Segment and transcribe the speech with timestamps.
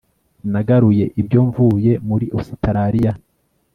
[0.51, 3.11] nagaruye ibyo mvuye muri ositaraliya